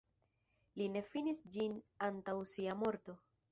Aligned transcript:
Li 0.81 0.87
ne 0.93 1.03
finis 1.09 1.43
ĝin 1.57 1.77
antaŭ 2.09 2.37
sia 2.55 2.79
morto. 2.83 3.19